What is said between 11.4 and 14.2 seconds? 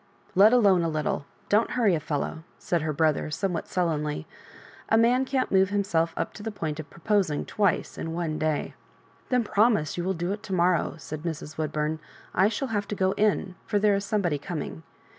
Woodbum. "I shall have to go in, for there is